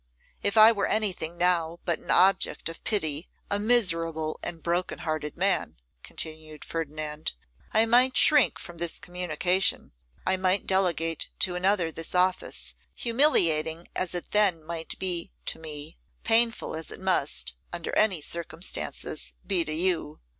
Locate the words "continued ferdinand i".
6.01-7.85